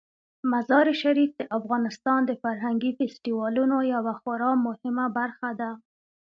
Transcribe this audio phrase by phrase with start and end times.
[0.53, 5.71] مزارشریف د افغانستان د فرهنګي فستیوالونو یوه خورا مهمه برخه ده.